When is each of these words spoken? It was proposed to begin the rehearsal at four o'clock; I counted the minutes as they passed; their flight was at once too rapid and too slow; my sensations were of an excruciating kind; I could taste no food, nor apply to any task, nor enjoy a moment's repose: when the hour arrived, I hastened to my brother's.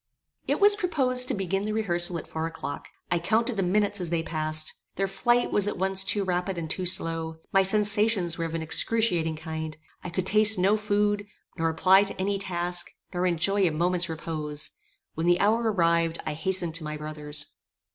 It 0.47 0.59
was 0.59 0.75
proposed 0.75 1.27
to 1.27 1.35
begin 1.35 1.63
the 1.63 1.73
rehearsal 1.73 2.17
at 2.17 2.25
four 2.27 2.47
o'clock; 2.47 2.87
I 3.11 3.19
counted 3.19 3.55
the 3.55 3.61
minutes 3.61 4.01
as 4.01 4.09
they 4.09 4.23
passed; 4.23 4.73
their 4.95 5.07
flight 5.07 5.51
was 5.51 5.67
at 5.67 5.77
once 5.77 6.03
too 6.03 6.23
rapid 6.23 6.57
and 6.57 6.67
too 6.67 6.87
slow; 6.87 7.35
my 7.53 7.61
sensations 7.61 8.35
were 8.35 8.45
of 8.45 8.55
an 8.55 8.63
excruciating 8.63 9.35
kind; 9.35 9.77
I 10.03 10.09
could 10.09 10.25
taste 10.25 10.57
no 10.57 10.75
food, 10.75 11.27
nor 11.55 11.69
apply 11.69 12.01
to 12.05 12.19
any 12.19 12.39
task, 12.39 12.89
nor 13.13 13.27
enjoy 13.27 13.67
a 13.67 13.71
moment's 13.71 14.09
repose: 14.09 14.71
when 15.13 15.27
the 15.27 15.39
hour 15.39 15.71
arrived, 15.71 16.17
I 16.25 16.33
hastened 16.33 16.73
to 16.77 16.83
my 16.83 16.97
brother's. 16.97 17.45